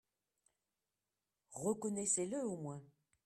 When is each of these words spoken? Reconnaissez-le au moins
Reconnaissez-le 1.63 2.41
au 2.43 2.57
moins 2.57 2.81